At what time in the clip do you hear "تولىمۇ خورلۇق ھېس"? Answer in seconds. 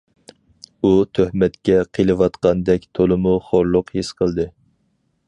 3.01-4.11